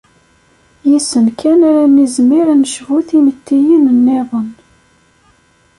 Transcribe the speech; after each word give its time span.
Yis-sen 0.89 1.27
kan 1.39 1.59
ara 1.69 1.83
nizmir 1.97 2.47
ad 2.53 2.59
necbu 2.61 2.97
timettiyin-nniḍen. 3.07 4.49